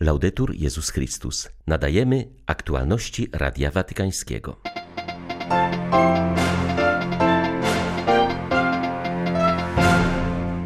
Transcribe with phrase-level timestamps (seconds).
[0.00, 1.48] Laudetur Jezus Chrystus.
[1.66, 4.56] Nadajemy aktualności Radia Watykańskiego.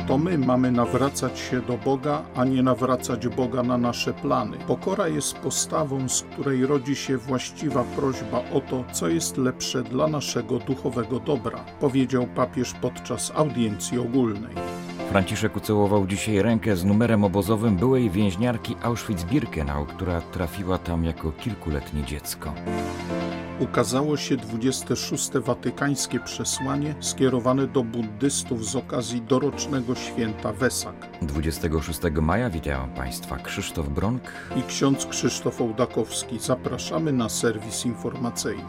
[0.09, 4.59] To my mamy nawracać się do Boga, a nie nawracać Boga na nasze plany.
[4.67, 10.09] Pokora jest postawą, z której rodzi się właściwa prośba o to, co jest lepsze dla
[10.09, 14.82] naszego duchowego dobra, powiedział papież podczas audiencji ogólnej.
[15.13, 22.05] Franciszek ucałował dzisiaj rękę z numerem obozowym byłej więźniarki Auschwitz-Birkenau, która trafiła tam jako kilkuletnie
[22.05, 22.55] dziecko.
[23.61, 25.31] Ukazało się 26.
[25.33, 30.95] watykańskie przesłanie skierowane do buddystów z okazji dorocznego święta Wesak.
[31.23, 34.23] 26 maja witają Państwa Krzysztof Bronk
[34.57, 36.39] i ksiądz Krzysztof Ołdakowski.
[36.39, 38.65] Zapraszamy na serwis informacyjny.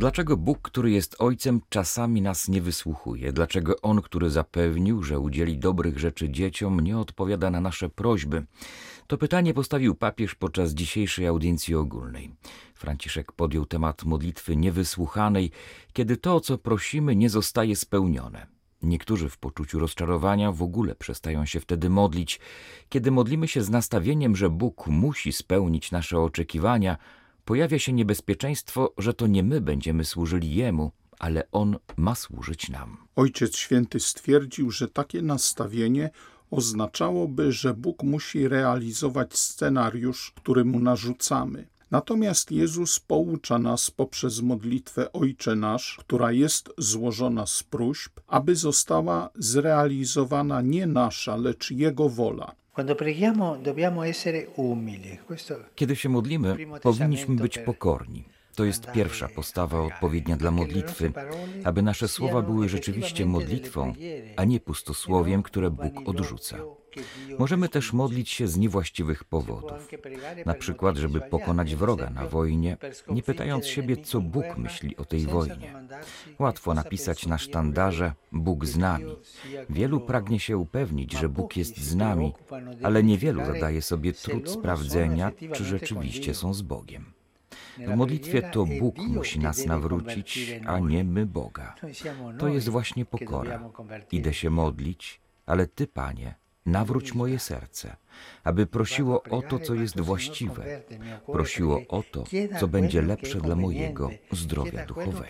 [0.00, 3.32] Dlaczego Bóg, który jest Ojcem, czasami nas nie wysłuchuje?
[3.32, 8.46] Dlaczego On, który zapewnił, że udzieli dobrych rzeczy dzieciom, nie odpowiada na nasze prośby?
[9.06, 12.30] To pytanie postawił papież podczas dzisiejszej audiencji ogólnej.
[12.74, 15.50] Franciszek podjął temat modlitwy niewysłuchanej,
[15.92, 18.46] kiedy to, o co prosimy, nie zostaje spełnione.
[18.82, 22.40] Niektórzy w poczuciu rozczarowania w ogóle przestają się wtedy modlić.
[22.88, 26.96] Kiedy modlimy się z nastawieniem, że Bóg musi spełnić nasze oczekiwania,
[27.50, 32.96] pojawia się niebezpieczeństwo, że to nie my będziemy służyli Jemu, ale On ma służyć nam.
[33.16, 36.10] Ojciec Święty stwierdził, że takie nastawienie
[36.50, 41.66] oznaczałoby, że Bóg musi realizować scenariusz, który mu narzucamy.
[41.90, 49.30] Natomiast Jezus poucza nas poprzez modlitwę Ojcze Nasz, która jest złożona z próśb, aby została
[49.34, 52.52] zrealizowana nie nasza, lecz Jego wola.
[55.74, 58.24] Kiedy się modlimy, powinniśmy być pokorni.
[58.60, 61.12] To jest pierwsza postawa odpowiednia dla modlitwy,
[61.64, 63.92] aby nasze słowa były rzeczywiście modlitwą,
[64.36, 66.56] a nie pustosłowiem, które Bóg odrzuca.
[67.38, 69.88] Możemy też modlić się z niewłaściwych powodów,
[70.46, 72.76] na przykład, żeby pokonać wroga na wojnie,
[73.08, 75.74] nie pytając siebie, co Bóg myśli o tej wojnie.
[76.38, 79.16] Łatwo napisać na sztandarze Bóg z nami.
[79.70, 82.32] Wielu pragnie się upewnić, że Bóg jest z nami,
[82.82, 87.19] ale niewielu zadaje sobie trud sprawdzenia, czy rzeczywiście są z Bogiem.
[87.78, 91.74] W modlitwie to Bóg musi nas nawrócić, a nie my Boga.
[92.38, 93.70] To jest właśnie pokora.
[94.12, 96.34] Idę się modlić, ale Ty, Panie,
[96.66, 97.96] nawróć moje serce,
[98.44, 100.82] aby prosiło o to, co jest właściwe,
[101.26, 102.24] prosiło o to,
[102.60, 105.24] co będzie lepsze dla mojego zdrowia duchowego.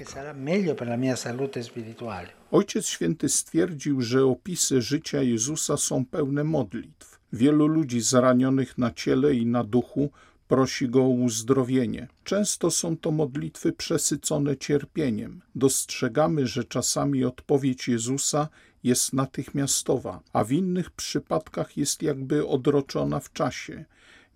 [2.51, 7.21] Ojciec Święty stwierdził, że opisy życia Jezusa są pełne modlitw.
[7.33, 10.11] Wielu ludzi zranionych na ciele i na duchu
[10.51, 12.09] prosi go o uzdrowienie.
[12.25, 15.43] Często są to modlitwy przesycone cierpieniem.
[15.55, 18.49] Dostrzegamy, że czasami odpowiedź Jezusa
[18.83, 23.85] jest natychmiastowa, a w innych przypadkach jest jakby odroczona w czasie.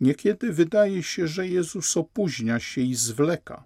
[0.01, 3.65] Niekiedy wydaje się, że Jezus opóźnia się i zwleka.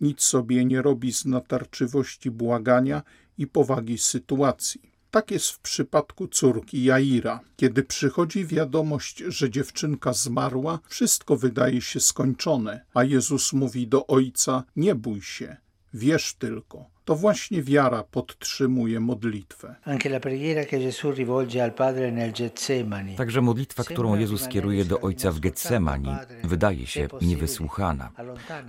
[0.00, 3.02] Nic sobie nie robi z natarczywości błagania
[3.38, 4.97] i powagi sytuacji.
[5.18, 7.40] Tak jest w przypadku córki Jaira.
[7.56, 14.64] Kiedy przychodzi wiadomość, że dziewczynka zmarła, wszystko wydaje się skończone, a Jezus mówi do ojca:
[14.76, 15.56] Nie bój się,
[15.94, 16.84] wierz tylko.
[17.04, 19.74] To właśnie wiara podtrzymuje modlitwę.
[23.16, 28.10] Także modlitwa, którą Jezus kieruje do Ojca w Getsemani, wydaje się niewysłuchana.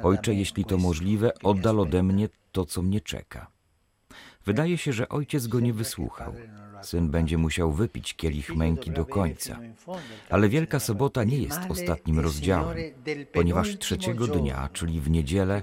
[0.04, 3.59] Ojcze, jeśli to możliwe, oddal ode mnie to, co mnie czeka.
[4.50, 6.34] Wydaje się, że ojciec go nie wysłuchał.
[6.82, 9.60] Syn będzie musiał wypić kielich męki do końca.
[10.30, 12.78] Ale Wielka Sobota nie jest ostatnim rozdziałem,
[13.34, 15.62] ponieważ trzeciego dnia, czyli w niedzielę,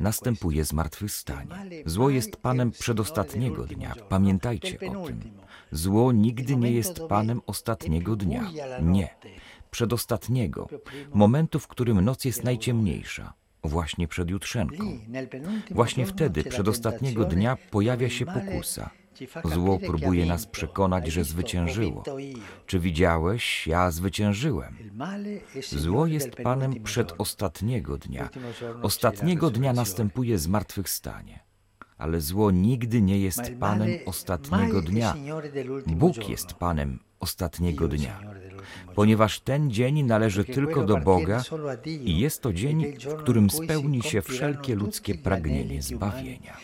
[0.00, 1.54] następuje zmartwychwstanie.
[1.86, 3.94] Zło jest Panem przedostatniego dnia.
[4.08, 5.20] Pamiętajcie o tym.
[5.70, 8.50] Zło nigdy nie jest Panem ostatniego dnia.
[8.82, 9.08] Nie.
[9.70, 10.68] Przedostatniego.
[11.14, 14.98] Momentu, w którym noc jest najciemniejsza właśnie przed jutrzenką.
[15.70, 18.90] Właśnie wtedy, przedostatniego dnia, pojawia się pokusa.
[19.44, 22.04] Zło próbuje nas przekonać, że zwyciężyło.
[22.66, 23.66] Czy widziałeś?
[23.66, 24.76] Ja zwyciężyłem.
[25.70, 28.28] Zło jest Panem przedostatniego dnia.
[28.82, 31.40] Ostatniego dnia następuje zmartwychwstanie.
[31.98, 35.14] Ale zło nigdy nie jest Panem ostatniego dnia.
[35.86, 38.20] Bóg jest Panem ostatniego dnia,
[38.94, 41.42] ponieważ ten dzień należy tylko do Boga
[42.04, 46.56] i jest to dzień, w którym spełni się wszelkie ludzkie pragnienie zbawienia.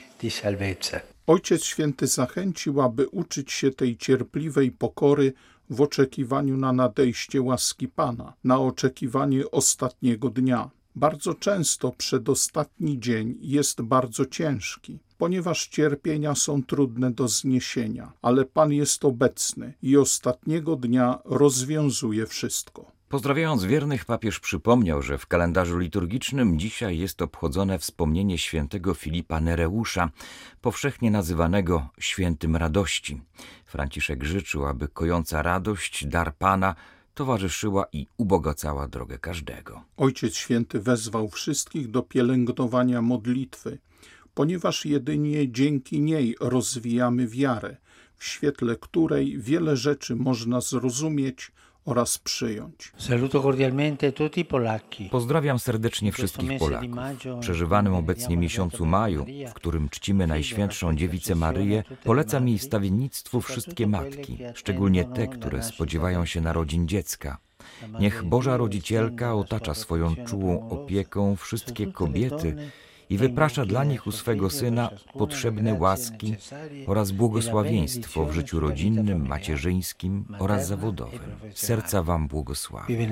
[1.27, 5.33] Ojciec Święty zachęcił, aby uczyć się tej cierpliwej pokory
[5.71, 10.71] w oczekiwaniu na nadejście łaski Pana, na oczekiwanie ostatniego dnia.
[10.97, 14.99] Bardzo często przedostatni dzień jest bardzo ciężki.
[15.19, 22.99] Ponieważ cierpienia są trudne do zniesienia, ale Pan jest obecny i ostatniego dnia rozwiązuje wszystko.
[23.09, 30.11] Pozdrawiając wiernych, papież przypomniał, że w kalendarzu liturgicznym dzisiaj jest obchodzone wspomnienie świętego Filipa Nereusza,
[30.61, 33.21] powszechnie nazywanego świętym radości.
[33.65, 36.75] Franciszek życzył, aby kojąca radość, dar Pana,
[37.15, 39.83] towarzyszyła i ubogacała drogę każdego.
[39.97, 43.79] Ojciec Święty wezwał wszystkich do pielęgnowania modlitwy,
[44.39, 47.77] ponieważ jedynie dzięki niej rozwijamy wiarę,
[48.17, 51.53] w świetle której wiele rzeczy można zrozumieć
[51.85, 52.93] oraz przyjąć.
[55.11, 56.91] Pozdrawiam serdecznie wszystkich Polaków.
[57.25, 63.87] W przeżywanym obecnie miesiącu maju, w którym czcimy Najświętszą Dziewicę Maryję, polecam jej stawiennictwu wszystkie
[63.87, 67.39] matki, szczególnie te, które spodziewają się narodzin dziecka.
[68.01, 72.57] Niech Boża Rodzicielka otacza swoją czułą opieką wszystkie kobiety,
[73.11, 76.35] i wyprasza dla nich u swego Syna potrzebne łaski
[76.87, 81.21] oraz błogosławieństwo w życiu rodzinnym, macierzyńskim oraz zawodowym.
[81.55, 83.09] Serca Wam błogosławię.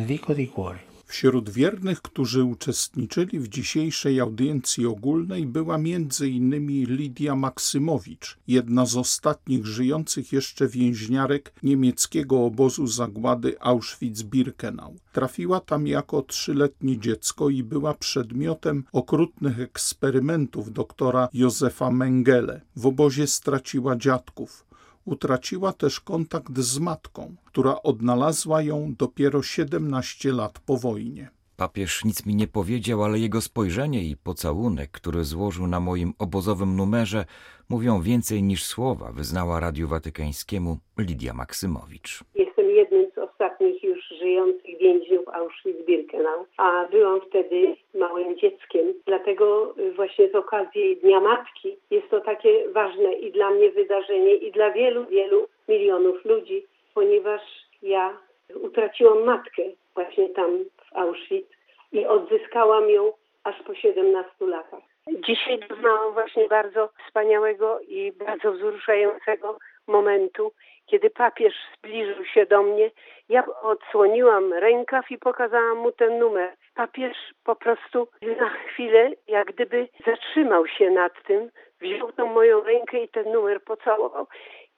[1.06, 6.86] Wśród wiernych, którzy uczestniczyli w dzisiejszej audiencji ogólnej była m.in.
[6.86, 14.94] Lidia Maksymowicz, jedna z ostatnich żyjących jeszcze więźniarek niemieckiego obozu zagłady Auschwitz-Birkenau.
[15.12, 22.60] Trafiła tam jako trzyletnie dziecko i była przedmiotem okrutnych eksperymentów doktora Józefa Mengele.
[22.76, 24.65] W obozie straciła dziadków.
[25.06, 31.30] Utraciła też kontakt z matką, która odnalazła ją dopiero 17 lat po wojnie.
[31.56, 36.76] Papież nic mi nie powiedział, ale jego spojrzenie i pocałunek, który złożył na moim obozowym
[36.76, 37.24] numerze,
[37.68, 42.24] mówią więcej niż słowa, wyznała Radiu Watykańskiemu Lidia Maksymowicz.
[42.34, 43.95] Jestem jednym z ostatnich już
[44.26, 48.94] żyjących więźniów Auschwitz-Birkenau, a byłam wtedy małym dzieckiem.
[49.06, 54.52] Dlatego właśnie z okazji Dnia Matki jest to takie ważne i dla mnie wydarzenie, i
[54.52, 57.40] dla wielu, wielu milionów ludzi, ponieważ
[57.82, 58.18] ja
[58.54, 59.62] utraciłam matkę
[59.94, 61.48] właśnie tam w Auschwitz
[61.92, 63.12] i odzyskałam ją
[63.44, 64.82] aż po 17 latach.
[65.26, 69.58] Dzisiaj doznałam właśnie bardzo wspaniałego i bardzo wzruszającego
[69.88, 70.52] momentu,
[70.86, 72.90] kiedy papież zbliżył się do mnie.
[73.28, 76.52] Ja odsłoniłam rękaw i pokazałam mu ten numer.
[76.74, 78.08] Papież po prostu
[78.40, 81.50] na chwilę, jak gdyby zatrzymał się nad tym,
[81.80, 84.26] wziął tą moją rękę i ten numer pocałował.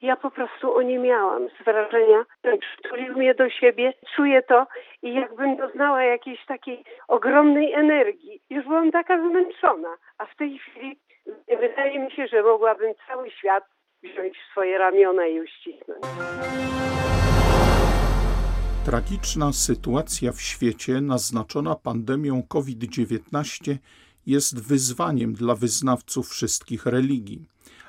[0.03, 2.25] Ja po prostu o nie miałam z wrażenia.
[2.61, 4.67] Przytulił mnie do siebie, czuję to
[5.03, 8.41] i jakbym doznała jakiejś takiej ogromnej energii.
[8.51, 10.99] Już byłam taka zmęczona, a w tej chwili
[11.49, 13.65] wydaje mi się, że mogłabym cały świat
[14.03, 16.03] wziąć w swoje ramiona i uścisnąć.
[18.85, 23.77] Tragiczna sytuacja w świecie naznaczona pandemią COVID-19
[24.27, 27.47] jest wyzwaniem dla wyznawców wszystkich religii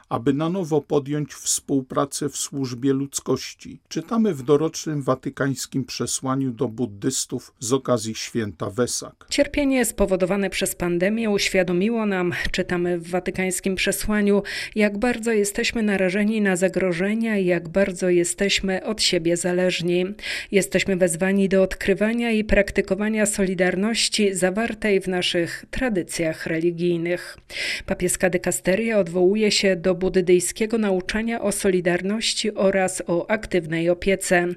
[0.09, 3.79] aby na nowo podjąć współpracę w służbie ludzkości.
[3.87, 9.25] Czytamy w dorocznym watykańskim przesłaniu do buddystów z okazji święta Wesak.
[9.29, 14.43] Cierpienie spowodowane przez pandemię uświadomiło nam, czytamy w watykańskim przesłaniu,
[14.75, 20.05] jak bardzo jesteśmy narażeni na zagrożenia i jak bardzo jesteśmy od siebie zależni.
[20.51, 27.37] Jesteśmy wezwani do odkrywania i praktykowania solidarności zawartej w naszych tradycjach religijnych.
[27.85, 34.47] Papieska dykasteria odwołuje się do buddyjskiego nauczania o solidarności oraz o aktywnej opiece.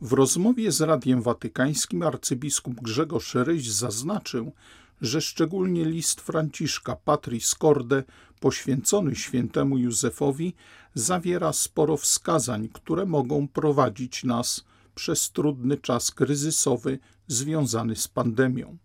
[0.00, 4.52] W rozmowie z Radiem Watykańskim arcybiskup Grzegorz Ryś zaznaczył,
[5.00, 8.02] że szczególnie list Franciszka Patris Corde
[8.40, 10.54] poświęcony świętemu Józefowi
[10.94, 18.78] zawiera sporo wskazań, które mogą prowadzić nas przez trudny czas kryzysowy związany z pandemią.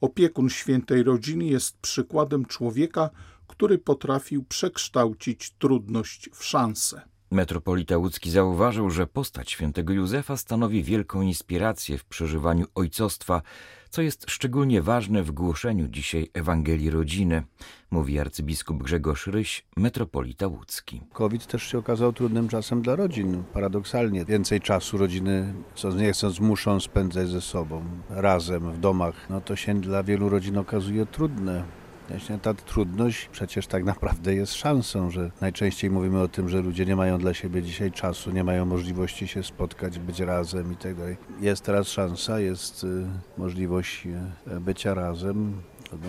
[0.00, 3.10] Opiekun świętej rodziny jest przykładem człowieka,
[3.46, 7.00] który potrafił przekształcić trudność w szansę.
[7.30, 13.42] Metropolita łódzki zauważył, że postać świętego Józefa stanowi wielką inspirację w przeżywaniu ojcostwa,
[13.90, 17.42] co jest szczególnie ważne w głoszeniu dzisiaj Ewangelii Rodziny,
[17.90, 21.02] mówi arcybiskup Grzegorz Ryś, metropolita łódzki.
[21.12, 24.24] COVID też się okazał trudnym czasem dla rodzin, paradoksalnie.
[24.24, 29.30] Więcej czasu rodziny, co nie chcąc, muszą spędzać ze sobą, razem, w domach.
[29.30, 31.64] No to się dla wielu rodzin okazuje trudne.
[32.08, 36.86] Właśnie ta trudność przecież tak naprawdę jest szansą, że najczęściej mówimy o tym, że ludzie
[36.86, 40.94] nie mają dla siebie dzisiaj czasu, nie mają możliwości się spotkać, być razem i tak
[40.94, 41.16] dalej.
[41.40, 43.06] Jest teraz szansa, jest y,
[43.38, 44.06] możliwość
[44.46, 45.62] y, bycia razem,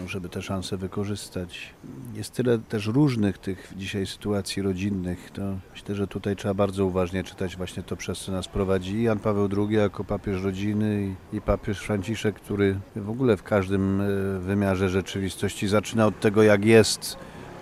[0.08, 1.74] żeby te szanse wykorzystać.
[2.14, 7.24] Jest tyle też różnych tych dzisiaj sytuacji rodzinnych, to myślę, że tutaj trzeba bardzo uważnie
[7.24, 11.80] czytać właśnie to, przez co nas prowadzi Jan Paweł II jako papież rodziny i papież
[11.80, 14.06] Franciszek, który w ogóle w każdym e,
[14.40, 17.18] wymiarze rzeczywistości zaczyna od tego, jak jest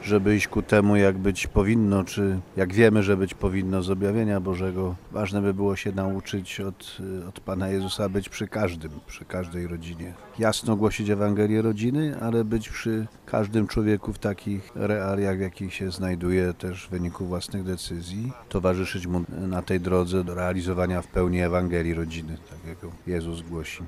[0.07, 4.39] żeby iść ku temu, jak być powinno, czy jak wiemy, że być powinno z objawienia
[4.39, 4.95] Bożego.
[5.11, 6.97] Ważne by było się nauczyć od,
[7.29, 10.13] od Pana Jezusa być przy każdym, przy każdej rodzinie.
[10.39, 15.91] Jasno głosić Ewangelię rodziny, ale być przy każdym człowieku w takich realiach, w jakich się
[15.91, 18.31] znajduje, też w wyniku własnych decyzji.
[18.49, 23.83] Towarzyszyć mu na tej drodze do realizowania w pełni Ewangelii rodziny, tak jak Jezus głosi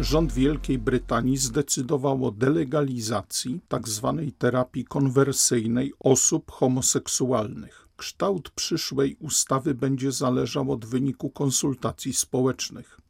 [0.00, 4.14] rząd Wielkiej Brytanii zdecydował o delegalizacji tzw.
[4.20, 7.88] Tak terapii konwersyjnej osób homoseksualnych.
[7.96, 13.00] Kształt przyszłej ustawy będzie zależał od wyniku konsultacji społecznych.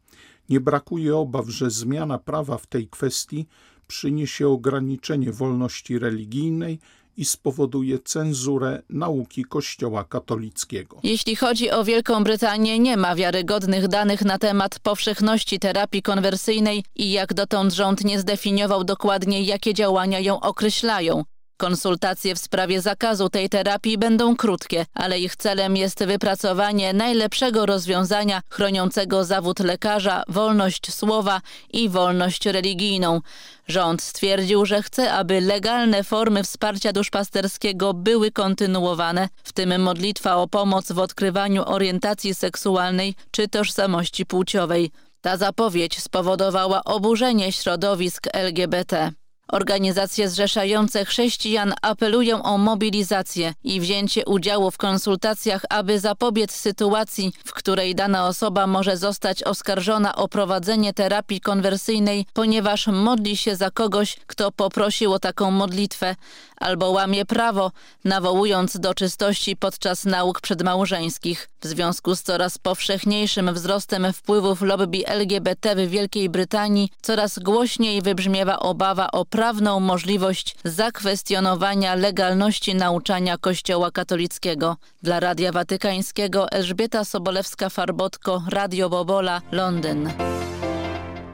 [0.48, 3.46] Nie brakuje obaw, że zmiana prawa w tej kwestii
[3.86, 6.78] przyniesie ograniczenie wolności religijnej
[7.18, 11.00] i spowoduje cenzurę nauki Kościoła katolickiego.
[11.02, 17.12] Jeśli chodzi o Wielką Brytanię, nie ma wiarygodnych danych na temat powszechności terapii konwersyjnej i
[17.12, 21.24] jak dotąd rząd nie zdefiniował dokładnie, jakie działania ją określają.
[21.58, 28.40] Konsultacje w sprawie zakazu tej terapii będą krótkie, ale ich celem jest wypracowanie najlepszego rozwiązania
[28.50, 31.40] chroniącego zawód lekarza, wolność słowa
[31.72, 33.20] i wolność religijną.
[33.66, 40.48] Rząd stwierdził, że chce, aby legalne formy wsparcia duszpasterskiego były kontynuowane, w tym modlitwa o
[40.48, 44.90] pomoc w odkrywaniu orientacji seksualnej czy tożsamości płciowej.
[45.20, 49.12] Ta zapowiedź spowodowała oburzenie środowisk LGBT.
[49.52, 57.52] Organizacje zrzeszające chrześcijan apelują o mobilizację i wzięcie udziału w konsultacjach, aby zapobiec sytuacji, w
[57.52, 64.16] której dana osoba może zostać oskarżona o prowadzenie terapii konwersyjnej, ponieważ modli się za kogoś,
[64.26, 66.14] kto poprosił o taką modlitwę,
[66.56, 67.72] albo łamie prawo,
[68.04, 71.48] nawołując do czystości podczas nauk przedmałżeńskich.
[71.60, 78.58] W związku z coraz powszechniejszym wzrostem wpływów lobby LGBT w Wielkiej Brytanii, coraz głośniej wybrzmiewa
[78.58, 84.76] obawa o prawną możliwość zakwestionowania legalności nauczania Kościoła katolickiego.
[85.02, 90.10] Dla Radia Watykańskiego Elżbieta Sobolewska-Farbotko, Radio Bobola, Londyn.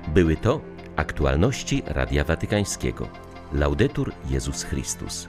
[0.08, 0.61] Były to
[0.96, 3.08] aktualności Radia Watykańskiego.
[3.52, 5.26] Laudetur Jezus Chrystus.